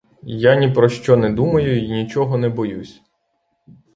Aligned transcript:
Я 0.31 0.55
ні 0.55 0.69
про 0.71 0.89
що 0.89 1.17
не 1.17 1.29
думаю 1.29 1.85
й 1.85 1.91
нічого 1.91 2.37
не 2.37 2.49
боюсь. 2.49 3.01